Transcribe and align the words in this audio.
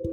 Hey, 0.00 0.06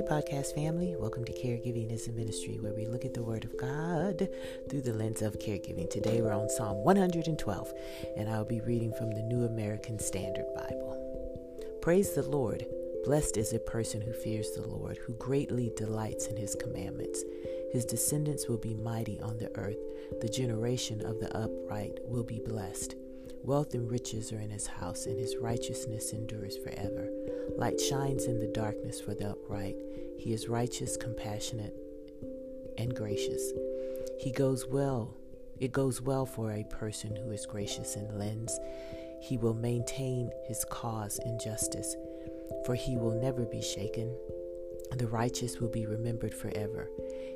podcast 0.00 0.54
family, 0.54 0.96
welcome 0.98 1.26
to 1.26 1.32
Caregiving 1.32 1.92
is 1.92 2.08
a 2.08 2.12
Ministry, 2.12 2.56
where 2.58 2.72
we 2.72 2.86
look 2.86 3.04
at 3.04 3.12
the 3.12 3.22
Word 3.22 3.44
of 3.44 3.54
God 3.58 4.30
through 4.70 4.80
the 4.80 4.94
lens 4.94 5.20
of 5.20 5.38
caregiving. 5.38 5.90
Today 5.90 6.22
we're 6.22 6.32
on 6.32 6.48
Psalm 6.48 6.82
112, 6.84 7.72
and 8.16 8.30
I'll 8.30 8.46
be 8.46 8.62
reading 8.62 8.94
from 8.94 9.10
the 9.10 9.20
New 9.20 9.44
American 9.44 9.98
Standard 9.98 10.46
Bible. 10.54 11.58
Praise 11.82 12.14
the 12.14 12.22
Lord. 12.22 12.64
Blessed 13.04 13.36
is 13.36 13.52
a 13.52 13.58
person 13.58 14.00
who 14.00 14.14
fears 14.14 14.52
the 14.52 14.66
Lord, 14.66 14.96
who 14.96 15.12
greatly 15.14 15.70
delights 15.76 16.28
in 16.28 16.36
his 16.38 16.54
commandments. 16.54 17.24
His 17.72 17.84
descendants 17.84 18.48
will 18.48 18.56
be 18.56 18.72
mighty 18.72 19.20
on 19.20 19.36
the 19.36 19.54
earth. 19.58 19.76
The 20.22 20.30
generation 20.30 21.04
of 21.04 21.20
the 21.20 21.36
upright 21.36 21.98
will 22.04 22.24
be 22.24 22.40
blessed. 22.40 22.94
Wealth 23.42 23.74
and 23.74 23.90
riches 23.90 24.32
are 24.32 24.40
in 24.40 24.50
his 24.50 24.66
house, 24.66 25.06
and 25.06 25.18
his 25.18 25.36
righteousness 25.36 26.12
endures 26.12 26.56
forever. 26.58 27.08
Light 27.56 27.80
shines 27.80 28.26
in 28.26 28.38
the 28.38 28.46
darkness 28.46 29.00
for 29.00 29.14
the 29.14 29.30
upright. 29.30 29.76
He 30.18 30.32
is 30.32 30.48
righteous, 30.48 30.96
compassionate, 30.96 31.74
and 32.78 32.94
gracious. 32.94 33.52
He 34.18 34.30
goes 34.30 34.66
well. 34.66 35.14
It 35.58 35.72
goes 35.72 36.00
well 36.00 36.26
for 36.26 36.52
a 36.52 36.64
person 36.64 37.16
who 37.16 37.30
is 37.30 37.46
gracious 37.46 37.96
and 37.96 38.18
lends. 38.18 38.58
He 39.20 39.36
will 39.36 39.54
maintain 39.54 40.30
his 40.46 40.64
cause 40.64 41.18
in 41.24 41.38
justice, 41.38 41.96
for 42.64 42.74
he 42.74 42.96
will 42.96 43.20
never 43.20 43.44
be 43.44 43.62
shaken. 43.62 44.14
The 44.92 45.06
righteous 45.06 45.60
will 45.60 45.68
be 45.68 45.86
remembered 45.86 46.34
forever. 46.34 46.88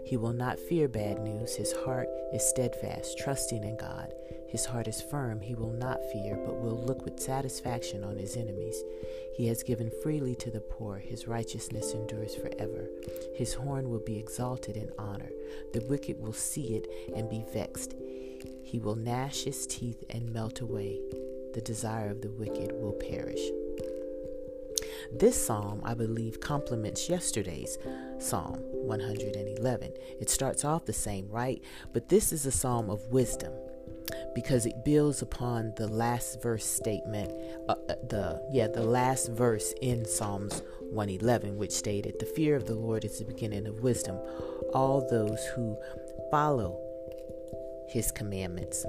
He 0.05 0.17
will 0.17 0.33
not 0.33 0.59
fear 0.59 0.89
bad 0.89 1.21
news. 1.21 1.55
His 1.55 1.73
heart 1.73 2.09
is 2.33 2.43
steadfast, 2.47 3.19
trusting 3.19 3.63
in 3.65 3.77
God. 3.77 4.13
His 4.49 4.67
heart 4.67 4.87
is 4.89 5.03
firm. 5.03 5.41
He 5.41 5.55
will 5.55 5.73
not 5.73 6.05
fear, 6.13 6.37
but 6.45 6.61
will 6.61 6.85
look 6.85 7.05
with 7.05 7.21
satisfaction 7.21 8.05
on 8.05 8.17
his 8.17 8.37
enemies. 8.37 8.83
He 9.35 9.47
has 9.49 9.63
given 9.63 9.91
freely 10.03 10.35
to 10.37 10.51
the 10.51 10.61
poor. 10.61 10.99
His 10.99 11.27
righteousness 11.27 11.93
endures 11.93 12.37
forever. 12.37 12.89
His 13.35 13.55
horn 13.55 13.91
will 13.91 14.01
be 14.05 14.19
exalted 14.19 14.77
in 14.77 14.91
honor. 14.99 15.31
The 15.73 15.85
wicked 15.89 16.21
will 16.21 16.33
see 16.33 16.77
it 16.77 16.87
and 17.17 17.29
be 17.29 17.45
vexed. 17.53 17.95
He 18.63 18.79
will 18.79 18.97
gnash 18.97 19.45
his 19.45 19.67
teeth 19.67 20.05
and 20.11 20.33
melt 20.33 20.61
away. 20.61 21.01
The 21.55 21.61
desire 21.61 22.11
of 22.11 22.21
the 22.21 22.31
wicked 22.31 22.73
will 22.73 22.93
perish. 22.93 23.41
This 25.13 25.47
psalm, 25.47 25.81
I 25.85 25.95
believe, 25.95 26.41
complements 26.41 27.09
yesterday's 27.09 27.79
Psalm 28.19 28.59
111. 28.73 29.93
It 30.21 30.31
starts 30.31 30.65
off 30.65 30.87
the 30.87 30.93
same, 30.93 31.29
right? 31.29 31.63
But 31.93 32.09
this 32.09 32.33
is 32.33 32.47
a 32.47 32.51
psalm 32.51 32.91
of 32.91 33.13
wisdom 33.13 33.53
because 34.35 34.67
it 34.67 34.85
builds 34.85 35.23
upon 35.23 35.73
the 35.77 35.87
last 35.87 36.43
verse 36.43 36.65
statement 36.65 37.33
uh, 37.69 37.75
uh 37.89 37.95
the 38.09 38.43
yeah 38.51 38.67
the 38.67 38.83
last 38.83 39.31
verse 39.31 39.75
in 39.81 40.05
psalms 40.05 40.63
111 40.91 41.57
which 41.57 41.71
stated 41.73 42.19
the 42.19 42.27
fear 42.27 42.57
of 42.57 42.67
the 42.67 42.75
lord 42.75 43.05
is 43.05 43.19
the 43.19 43.25
beginning 43.25 43.67
of 43.67 43.81
wisdom 43.81 44.19
all 44.73 45.07
those 45.11 45.45
who 45.55 45.77
follow 46.31 46.79
his 47.89 48.11
commandments 48.13 48.85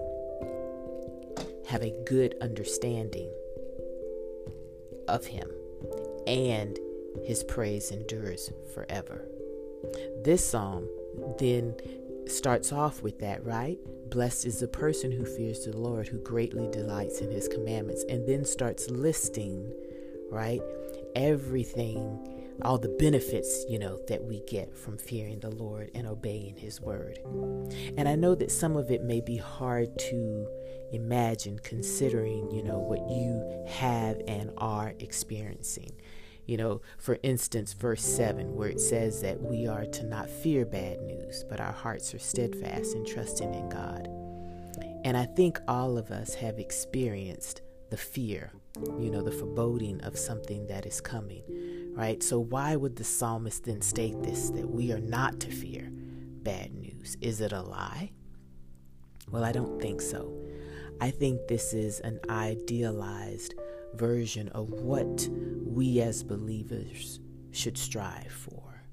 have 1.67 1.81
a 1.81 1.93
good 2.05 2.35
understanding 2.41 3.29
of 5.07 5.25
him 5.25 5.49
and 6.27 6.79
his 7.23 7.43
praise 7.43 7.91
endures 7.91 8.51
forever. 8.73 9.25
This 10.23 10.43
psalm 10.43 10.87
then 11.39 11.75
starts 12.27 12.71
off 12.71 13.01
with 13.01 13.19
that, 13.19 13.43
right? 13.45 13.77
Blessed 14.09 14.45
is 14.45 14.59
the 14.59 14.67
person 14.67 15.11
who 15.11 15.25
fears 15.25 15.65
the 15.65 15.77
Lord, 15.77 16.07
who 16.07 16.17
greatly 16.19 16.69
delights 16.71 17.19
in 17.19 17.31
his 17.31 17.47
commandments, 17.47 18.03
and 18.09 18.27
then 18.27 18.45
starts 18.45 18.89
listing, 18.89 19.71
right? 20.29 20.61
Everything, 21.15 22.53
all 22.61 22.77
the 22.77 22.95
benefits, 22.99 23.65
you 23.67 23.79
know, 23.79 23.99
that 24.07 24.23
we 24.23 24.41
get 24.47 24.75
from 24.75 24.97
fearing 24.97 25.39
the 25.39 25.51
Lord 25.51 25.91
and 25.93 26.07
obeying 26.07 26.55
his 26.55 26.79
word. 26.81 27.19
And 27.97 28.07
I 28.07 28.15
know 28.15 28.35
that 28.35 28.51
some 28.51 28.77
of 28.77 28.91
it 28.91 29.03
may 29.03 29.21
be 29.21 29.37
hard 29.37 29.97
to 29.99 30.47
imagine 30.91 31.59
considering, 31.59 32.51
you 32.51 32.63
know, 32.63 32.79
what 32.79 33.09
you 33.09 33.65
have 33.67 34.21
and 34.27 34.51
are 34.57 34.93
experiencing. 34.99 35.91
You 36.45 36.57
know, 36.57 36.81
for 36.97 37.17
instance, 37.23 37.73
verse 37.73 38.03
7, 38.03 38.55
where 38.55 38.69
it 38.69 38.79
says 38.79 39.21
that 39.21 39.41
we 39.41 39.67
are 39.67 39.85
to 39.85 40.03
not 40.03 40.29
fear 40.29 40.65
bad 40.65 41.01
news, 41.01 41.43
but 41.49 41.59
our 41.59 41.71
hearts 41.71 42.13
are 42.13 42.19
steadfast 42.19 42.93
and 42.93 43.05
trusting 43.05 43.53
in 43.53 43.69
God. 43.69 44.07
And 45.03 45.15
I 45.15 45.25
think 45.25 45.59
all 45.67 45.97
of 45.97 46.11
us 46.11 46.35
have 46.35 46.59
experienced 46.59 47.61
the 47.89 47.97
fear, 47.97 48.51
you 48.99 49.09
know, 49.09 49.21
the 49.21 49.31
foreboding 49.31 50.01
of 50.01 50.17
something 50.17 50.67
that 50.67 50.85
is 50.85 50.99
coming, 51.01 51.43
right? 51.95 52.21
So, 52.21 52.39
why 52.39 52.75
would 52.75 52.95
the 52.95 53.03
psalmist 53.03 53.65
then 53.65 53.81
state 53.81 54.21
this 54.23 54.49
that 54.51 54.69
we 54.69 54.91
are 54.91 54.99
not 54.99 55.39
to 55.41 55.51
fear 55.51 55.89
bad 55.91 56.73
news? 56.73 57.17
Is 57.21 57.41
it 57.41 57.53
a 57.53 57.61
lie? 57.61 58.11
Well, 59.29 59.43
I 59.43 59.51
don't 59.51 59.81
think 59.81 60.01
so. 60.01 60.33
I 61.01 61.11
think 61.11 61.47
this 61.47 61.73
is 61.73 61.99
an 61.99 62.19
idealized 62.29 63.53
version 63.95 64.49
of 64.49 64.69
what 64.69 65.27
we 65.65 66.01
as 66.01 66.23
believers 66.23 67.19
should 67.51 67.77
strive 67.77 68.31
for. 68.31 68.83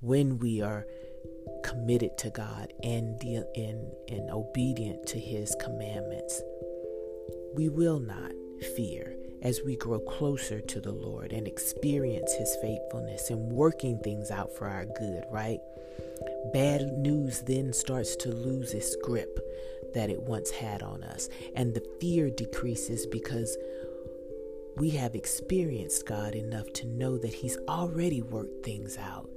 When 0.00 0.38
we 0.38 0.60
are 0.60 0.86
committed 1.62 2.18
to 2.18 2.30
God 2.30 2.72
and, 2.82 3.20
and, 3.22 4.30
obedient 4.30 5.06
to 5.06 5.18
His 5.18 5.54
commandments, 5.60 6.42
we 7.54 7.68
will 7.68 8.00
not 8.00 8.32
fear 8.76 9.16
as 9.42 9.60
we 9.64 9.76
grow 9.76 10.00
closer 10.00 10.60
to 10.60 10.80
the 10.80 10.92
Lord 10.92 11.32
and 11.32 11.46
experience 11.46 12.32
His 12.32 12.56
faithfulness 12.60 13.30
and 13.30 13.52
working 13.52 13.98
things 13.98 14.30
out 14.30 14.56
for 14.56 14.66
our 14.66 14.86
good, 14.86 15.24
right? 15.30 15.60
Bad 16.52 16.82
news 16.98 17.42
then 17.42 17.72
starts 17.72 18.16
to 18.16 18.30
lose 18.30 18.72
its 18.72 18.96
grip 18.96 19.38
that 19.94 20.10
it 20.10 20.22
once 20.22 20.50
had 20.50 20.82
on 20.82 21.04
us, 21.04 21.28
and 21.54 21.72
the 21.72 21.86
fear 22.00 22.30
decreases 22.30 23.06
because 23.06 23.56
we 24.84 24.90
have 24.90 25.14
experienced 25.14 26.04
God 26.04 26.34
enough 26.34 26.70
to 26.74 26.86
know 26.86 27.16
that 27.16 27.32
He's 27.32 27.56
already 27.66 28.20
worked 28.20 28.66
things 28.66 28.98
out 28.98 29.30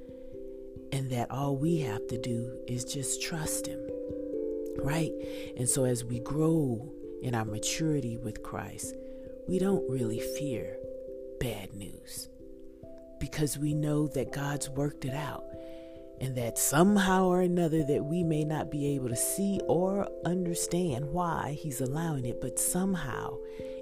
and 0.91 1.09
that 1.09 1.31
all 1.31 1.55
we 1.55 1.79
have 1.79 2.05
to 2.07 2.17
do 2.17 2.59
is 2.67 2.83
just 2.83 3.21
trust 3.21 3.65
Him. 3.65 3.79
Right? 4.83 5.13
And 5.55 5.69
so 5.69 5.85
as 5.85 6.03
we 6.03 6.19
grow 6.19 6.91
in 7.21 7.33
our 7.33 7.45
maturity 7.45 8.17
with 8.17 8.43
Christ, 8.43 8.93
we 9.47 9.57
don't 9.57 9.89
really 9.89 10.19
fear 10.19 10.75
bad 11.39 11.73
news 11.73 12.27
because 13.17 13.57
we 13.57 13.73
know 13.73 14.07
that 14.07 14.33
God's 14.33 14.69
worked 14.69 15.05
it 15.05 15.13
out 15.13 15.45
and 16.19 16.35
that 16.35 16.57
somehow 16.57 17.27
or 17.27 17.39
another 17.39 17.85
that 17.85 18.03
we 18.03 18.21
may 18.21 18.43
not 18.43 18.69
be 18.69 18.95
able 18.95 19.07
to 19.07 19.15
see 19.15 19.61
or 19.69 20.09
understand 20.25 21.05
why 21.05 21.57
he's 21.57 21.79
allowing 21.79 22.25
it 22.25 22.41
but 22.41 22.59
somehow 22.59 23.37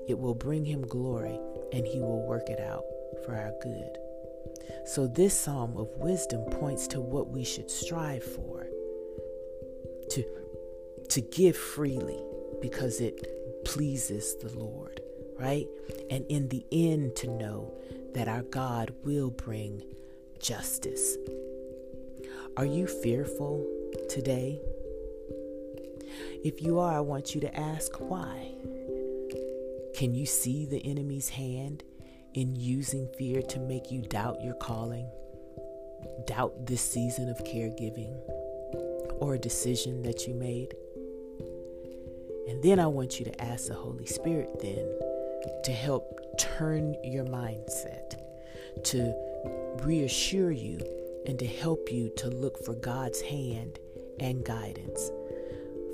it 0.07 0.17
will 0.17 0.35
bring 0.35 0.65
him 0.65 0.81
glory 0.81 1.39
and 1.73 1.85
he 1.85 1.99
will 1.99 2.25
work 2.27 2.49
it 2.49 2.59
out 2.59 2.83
for 3.23 3.35
our 3.35 3.53
good. 3.61 3.97
So, 4.85 5.07
this 5.07 5.33
psalm 5.33 5.77
of 5.77 5.89
wisdom 5.97 6.43
points 6.51 6.87
to 6.89 7.01
what 7.01 7.29
we 7.29 7.43
should 7.43 7.69
strive 7.69 8.23
for 8.23 8.67
to, 10.09 10.23
to 11.09 11.21
give 11.21 11.57
freely 11.57 12.23
because 12.61 13.01
it 13.01 13.63
pleases 13.65 14.35
the 14.35 14.57
Lord, 14.57 15.01
right? 15.39 15.67
And 16.09 16.25
in 16.29 16.49
the 16.49 16.65
end, 16.71 17.15
to 17.17 17.27
know 17.27 17.73
that 18.13 18.27
our 18.27 18.43
God 18.43 18.93
will 19.03 19.31
bring 19.31 19.83
justice. 20.39 21.17
Are 22.57 22.65
you 22.65 22.87
fearful 22.87 23.67
today? 24.09 24.61
If 26.43 26.61
you 26.61 26.79
are, 26.79 26.95
I 26.95 27.01
want 27.01 27.35
you 27.35 27.41
to 27.41 27.59
ask 27.59 27.99
why. 27.99 28.53
Can 29.95 30.13
you 30.13 30.25
see 30.25 30.65
the 30.65 30.85
enemy's 30.85 31.29
hand 31.29 31.81
in 32.33 32.53
using 32.53 33.07
fear 33.17 33.41
to 33.43 33.59
make 33.61 33.91
you 33.91 34.01
doubt 34.01 34.41
your 34.43 34.55
calling? 34.55 35.09
Doubt 36.27 36.65
this 36.65 36.81
season 36.81 37.29
of 37.29 37.37
caregiving 37.45 38.13
or 39.21 39.35
a 39.35 39.39
decision 39.39 40.01
that 40.01 40.27
you 40.27 40.33
made? 40.33 40.73
And 42.49 42.61
then 42.61 42.77
I 42.77 42.87
want 42.87 43.19
you 43.19 43.25
to 43.25 43.41
ask 43.41 43.67
the 43.67 43.73
Holy 43.73 44.05
Spirit 44.05 44.59
then 44.61 44.85
to 45.63 45.71
help 45.71 46.37
turn 46.37 46.97
your 47.01 47.23
mindset, 47.23 48.15
to 48.83 49.15
reassure 49.81 50.51
you, 50.51 50.77
and 51.25 51.39
to 51.39 51.47
help 51.47 51.89
you 51.89 52.11
to 52.17 52.27
look 52.27 52.61
for 52.65 52.73
God's 52.73 53.21
hand 53.21 53.79
and 54.19 54.43
guidance, 54.43 55.09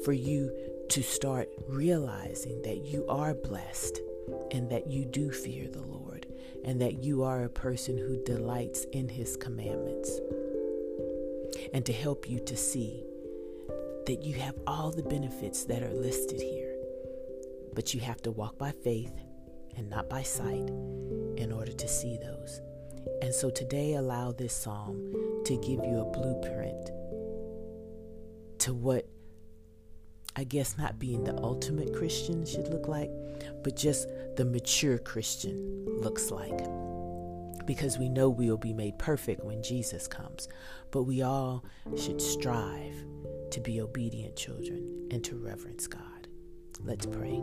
for 0.04 0.14
you 0.14 0.71
to 0.92 1.02
start 1.02 1.50
realizing 1.70 2.62
that 2.64 2.84
you 2.84 3.06
are 3.08 3.34
blessed 3.34 4.02
and 4.52 4.70
that 4.70 4.88
you 4.88 5.06
do 5.06 5.32
fear 5.32 5.70
the 5.70 5.82
Lord 5.82 6.26
and 6.66 6.82
that 6.82 7.02
you 7.02 7.24
are 7.24 7.46
a 7.46 7.50
person 7.50 7.98
who 7.98 8.22
delights 8.26 8.84
in 8.92 9.08
His 9.08 9.38
commandments. 9.38 10.20
And 11.74 11.86
to 11.86 11.94
help 11.94 12.30
you 12.30 12.40
to 12.40 12.58
see 12.58 13.06
that 14.06 14.24
you 14.24 14.34
have 14.34 14.56
all 14.68 14.92
the 14.92 15.04
benefits 15.04 15.64
that 15.64 15.82
are 15.82 15.94
listed 15.94 16.42
here, 16.42 16.76
but 17.74 17.94
you 17.94 18.02
have 18.02 18.22
to 18.24 18.32
walk 18.32 18.58
by 18.58 18.72
faith 18.72 19.14
and 19.78 19.90
not 19.90 20.10
by 20.10 20.24
sight 20.24 20.68
in 21.38 21.54
order 21.56 21.72
to 21.72 21.88
see 21.88 22.18
those. 22.18 22.60
And 23.22 23.34
so 23.34 23.50
today, 23.50 23.94
allow 23.94 24.34
this 24.34 24.54
psalm 24.54 25.42
to 25.46 25.56
give 25.56 25.86
you 25.86 26.00
a 26.00 26.12
blueprint 26.12 26.92
to 28.60 28.74
what 28.74 29.08
I 30.36 30.44
guess 30.46 30.78
not 30.78 31.00
being 31.00 31.24
the 31.24 31.38
ultimate 31.38 31.94
Christian 31.94 32.46
should 32.46 32.70
look 32.70 32.88
like, 32.88 33.12
but 33.64 33.76
just 33.76 34.08
the 34.38 34.46
mature 34.46 34.98
Christian 34.98 35.86
looks 36.02 36.32
like. 36.32 36.58
Because 37.66 37.98
we 37.98 38.10
know 38.10 38.30
we 38.30 38.50
will 38.50 38.58
be 38.58 38.74
made 38.74 38.98
perfect 38.98 39.44
when 39.44 39.62
Jesus 39.62 40.08
comes, 40.08 40.48
but 40.92 41.04
we 41.04 41.22
all 41.22 41.66
should 41.98 42.22
strive 42.22 42.96
to 43.52 43.60
be 43.60 43.82
obedient 43.82 44.36
children 44.36 45.08
and 45.12 45.24
to 45.26 45.36
reverence 45.36 45.86
God. 45.88 46.28
Let's 46.80 47.06
pray. 47.06 47.40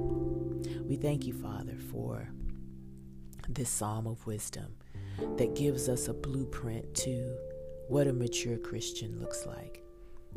We 0.82 0.96
thank 0.96 1.26
you, 1.26 1.34
Father, 1.34 1.76
for 1.92 2.28
this 3.48 3.68
psalm 3.70 4.06
of 4.06 4.26
wisdom 4.26 4.74
that 5.36 5.54
gives 5.54 5.88
us 5.88 6.08
a 6.08 6.14
blueprint 6.14 6.94
to 6.94 7.36
what 7.88 8.06
a 8.06 8.12
mature 8.12 8.58
Christian 8.58 9.20
looks 9.20 9.46
like. 9.46 9.82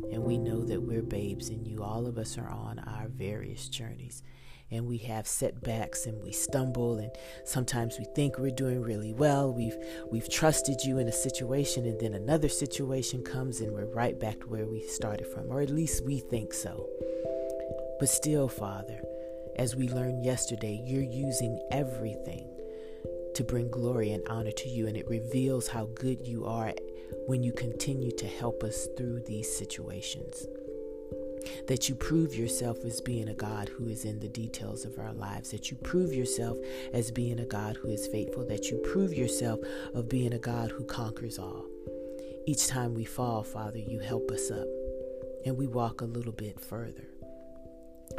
And 0.00 0.24
we 0.24 0.38
know 0.38 0.64
that 0.64 0.82
we're 0.82 1.02
babes 1.02 1.48
in 1.48 1.64
you. 1.64 1.82
All 1.82 2.06
of 2.06 2.18
us 2.18 2.38
are 2.38 2.48
on 2.48 2.78
our 2.80 3.08
various 3.08 3.68
journeys. 3.68 4.22
And 4.70 4.86
we 4.86 4.98
have 4.98 5.26
setbacks 5.26 6.06
and 6.06 6.22
we 6.22 6.32
stumble 6.32 6.96
and 6.96 7.10
sometimes 7.44 7.98
we 7.98 8.06
think 8.14 8.38
we're 8.38 8.50
doing 8.50 8.80
really 8.80 9.12
well. 9.12 9.52
We've 9.52 9.76
we've 10.10 10.30
trusted 10.30 10.82
you 10.82 10.96
in 10.96 11.08
a 11.08 11.12
situation 11.12 11.84
and 11.84 12.00
then 12.00 12.14
another 12.14 12.48
situation 12.48 13.22
comes 13.22 13.60
and 13.60 13.72
we're 13.72 13.92
right 13.92 14.18
back 14.18 14.40
to 14.40 14.46
where 14.46 14.66
we 14.66 14.82
started 14.88 15.26
from. 15.26 15.52
Or 15.52 15.60
at 15.60 15.68
least 15.68 16.06
we 16.06 16.20
think 16.20 16.54
so. 16.54 16.88
But 18.00 18.08
still, 18.08 18.48
Father, 18.48 19.02
as 19.56 19.76
we 19.76 19.90
learned 19.90 20.24
yesterday, 20.24 20.82
you're 20.86 21.02
using 21.02 21.60
everything 21.70 22.48
to 23.34 23.44
bring 23.44 23.70
glory 23.70 24.12
and 24.12 24.26
honor 24.28 24.52
to 24.52 24.68
you, 24.68 24.86
and 24.86 24.96
it 24.96 25.08
reveals 25.08 25.68
how 25.68 25.86
good 25.94 26.26
you 26.26 26.44
are 26.44 26.72
when 27.26 27.42
you 27.42 27.52
continue 27.52 28.10
to 28.12 28.26
help 28.26 28.62
us 28.62 28.88
through 28.96 29.20
these 29.20 29.54
situations. 29.54 30.46
That 31.66 31.88
you 31.88 31.94
prove 31.94 32.34
yourself 32.34 32.84
as 32.84 33.00
being 33.00 33.28
a 33.28 33.34
God 33.34 33.68
who 33.68 33.88
is 33.88 34.04
in 34.04 34.20
the 34.20 34.28
details 34.28 34.84
of 34.84 34.98
our 34.98 35.12
lives. 35.12 35.50
That 35.50 35.70
you 35.70 35.76
prove 35.76 36.14
yourself 36.14 36.56
as 36.92 37.10
being 37.10 37.40
a 37.40 37.46
God 37.46 37.76
who 37.76 37.88
is 37.88 38.06
faithful. 38.06 38.46
That 38.46 38.70
you 38.70 38.78
prove 38.78 39.12
yourself 39.12 39.60
of 39.94 40.08
being 40.08 40.34
a 40.34 40.38
God 40.38 40.70
who 40.70 40.84
conquers 40.84 41.38
all. 41.38 41.66
Each 42.46 42.66
time 42.68 42.94
we 42.94 43.04
fall, 43.04 43.42
Father, 43.42 43.78
you 43.78 43.98
help 43.98 44.30
us 44.30 44.50
up 44.50 44.66
and 45.44 45.56
we 45.56 45.66
walk 45.66 46.00
a 46.00 46.06
little 46.06 46.32
bit 46.32 46.60
further. 46.60 47.11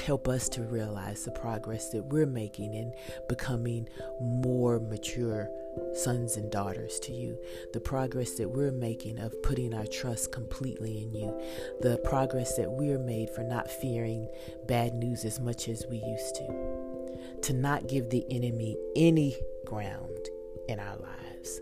Help 0.01 0.27
us 0.27 0.49
to 0.49 0.63
realize 0.63 1.23
the 1.23 1.31
progress 1.31 1.89
that 1.89 2.03
we're 2.03 2.25
making 2.25 2.73
in 2.73 2.93
becoming 3.29 3.87
more 4.19 4.79
mature 4.79 5.49
sons 5.95 6.35
and 6.37 6.51
daughters 6.51 6.99
to 6.99 7.11
you, 7.11 7.37
the 7.71 7.79
progress 7.79 8.33
that 8.33 8.49
we're 8.49 8.71
making 8.71 9.17
of 9.19 9.33
putting 9.43 9.73
our 9.73 9.85
trust 9.87 10.31
completely 10.31 11.01
in 11.01 11.13
you, 11.13 11.41
the 11.81 11.97
progress 12.03 12.55
that 12.55 12.69
we're 12.69 12.99
made 12.99 13.29
for 13.29 13.43
not 13.43 13.69
fearing 13.69 14.27
bad 14.67 14.93
news 14.93 15.25
as 15.25 15.39
much 15.39 15.67
as 15.67 15.85
we 15.89 15.97
used 15.97 16.35
to, 16.35 17.39
to 17.41 17.53
not 17.53 17.87
give 17.87 18.09
the 18.09 18.25
enemy 18.29 18.77
any 18.95 19.35
ground 19.65 20.29
in 20.67 20.79
our 20.79 20.97
lives. 20.97 21.61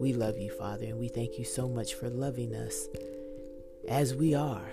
We 0.00 0.12
love 0.12 0.38
you, 0.38 0.50
Father, 0.50 0.86
and 0.86 0.98
we 0.98 1.08
thank 1.08 1.38
you 1.38 1.44
so 1.44 1.68
much 1.68 1.94
for 1.94 2.10
loving 2.10 2.54
us 2.54 2.88
as 3.88 4.14
we 4.14 4.34
are 4.34 4.72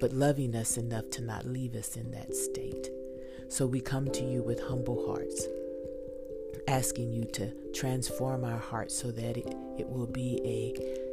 but 0.00 0.12
loving 0.12 0.54
us 0.54 0.76
enough 0.76 1.10
to 1.10 1.22
not 1.22 1.46
leave 1.46 1.74
us 1.74 1.96
in 1.96 2.10
that 2.10 2.34
state. 2.34 2.90
So 3.48 3.66
we 3.66 3.80
come 3.80 4.10
to 4.10 4.24
you 4.24 4.42
with 4.42 4.60
humble 4.60 5.06
hearts, 5.06 5.46
asking 6.68 7.12
you 7.12 7.24
to 7.34 7.52
transform 7.72 8.44
our 8.44 8.58
hearts 8.58 8.98
so 8.98 9.10
that 9.12 9.36
it, 9.36 9.54
it 9.78 9.88
will 9.88 10.06
be 10.06 10.40
a 10.44 11.06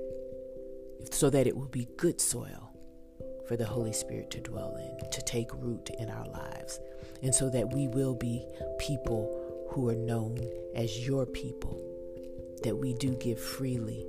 so 1.12 1.30
that 1.30 1.46
it 1.46 1.56
will 1.56 1.68
be 1.68 1.88
good 1.98 2.20
soil 2.20 2.72
for 3.48 3.58
the 3.58 3.66
Holy 3.66 3.92
Spirit 3.94 4.32
to 4.32 4.40
dwell 4.40 4.76
in, 4.78 5.10
to 5.12 5.22
take 5.22 5.50
root 5.54 5.90
in 6.00 6.10
our 6.10 6.26
lives, 6.26 6.80
and 7.22 7.36
so 7.36 7.50
that 7.50 7.74
we 7.74 7.88
will 7.88 8.16
be 8.16 8.46
people 8.80 9.68
who 9.70 9.90
are 9.90 9.96
known 9.96 10.40
as 10.76 11.06
your 11.06 11.26
people, 11.26 11.78
that 12.64 12.76
we 12.76 12.94
do 12.94 13.16
give 13.16 13.40
freely 13.40 14.08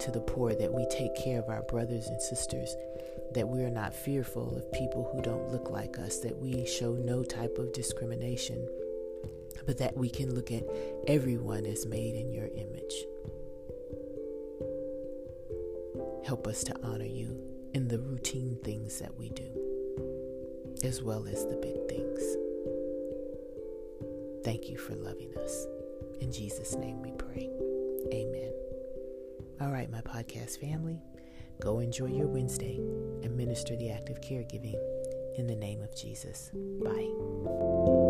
to 0.00 0.10
the 0.10 0.20
poor, 0.20 0.54
that 0.54 0.72
we 0.72 0.86
take 0.90 1.14
care 1.16 1.38
of 1.38 1.48
our 1.48 1.62
brothers 1.62 2.06
and 2.06 2.20
sisters 2.20 2.74
that 3.34 3.48
we 3.48 3.62
are 3.62 3.70
not 3.70 3.92
fearful 3.92 4.56
of 4.56 4.72
people 4.72 5.10
who 5.12 5.20
don't 5.20 5.50
look 5.50 5.68
like 5.70 5.98
us, 5.98 6.18
that 6.20 6.36
we 6.36 6.64
show 6.66 6.92
no 6.92 7.24
type 7.24 7.58
of 7.58 7.72
discrimination, 7.72 8.66
but 9.66 9.78
that 9.78 9.96
we 9.96 10.08
can 10.08 10.34
look 10.34 10.52
at 10.52 10.64
everyone 11.08 11.66
as 11.66 11.84
made 11.84 12.14
in 12.14 12.30
your 12.32 12.46
image. 12.46 12.94
Help 16.24 16.46
us 16.46 16.62
to 16.64 16.74
honor 16.82 17.04
you 17.04 17.38
in 17.74 17.88
the 17.88 17.98
routine 17.98 18.56
things 18.62 19.00
that 19.00 19.14
we 19.18 19.30
do, 19.30 20.78
as 20.84 21.02
well 21.02 21.26
as 21.26 21.44
the 21.44 21.56
big 21.56 21.88
things. 21.88 22.22
Thank 24.44 24.68
you 24.68 24.76
for 24.76 24.94
loving 24.94 25.36
us. 25.38 25.66
In 26.20 26.30
Jesus' 26.30 26.76
name 26.76 27.02
we 27.02 27.10
pray. 27.12 27.50
Amen. 28.12 28.43
All 29.60 29.70
right, 29.70 29.90
my 29.90 30.00
podcast 30.00 30.58
family. 30.58 31.00
Go 31.60 31.78
enjoy 31.78 32.06
your 32.06 32.26
Wednesday 32.26 32.76
and 33.22 33.36
minister 33.36 33.76
the 33.76 33.90
act 33.90 34.10
of 34.10 34.20
caregiving 34.20 34.76
in 35.36 35.46
the 35.46 35.54
name 35.54 35.80
of 35.82 35.96
Jesus. 35.96 36.50
Bye. 36.82 38.03